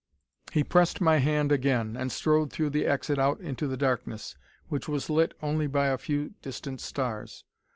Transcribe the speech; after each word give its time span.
He 0.51 0.63
pressed 0.63 0.99
my 0.99 1.17
hand 1.17 1.51
again, 1.51 1.95
and 1.95 2.11
strode 2.11 2.49
through 2.51 2.71
the 2.71 2.87
exit 2.87 3.19
out 3.19 3.39
into 3.39 3.67
the 3.67 3.77
darkness, 3.77 4.35
which 4.67 4.87
was 4.87 5.11
lit 5.11 5.35
only 5.43 5.67
by 5.67 5.89
a 5.89 5.97
few 5.99 6.33
distant 6.41 6.81
stars. 6.81 7.43